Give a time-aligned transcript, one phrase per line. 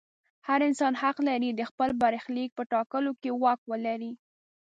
[0.47, 4.11] هر انسان حق لري د خپل برخلیک په ټاکلو کې واک ولري.